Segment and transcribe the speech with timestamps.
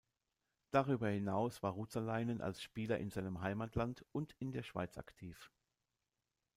[0.71, 5.51] Darüber hinaus war Ruotsalainen als Spieler in seinem Heimatland und in der Schweiz aktiv.